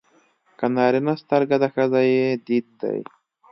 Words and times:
که 0.57 0.65
نارینه 0.75 1.13
سترګه 1.21 1.55
ده 1.61 1.67
ښځه 1.75 1.99
يې 2.11 2.27
دید 2.45 2.67
دی. 2.81 2.99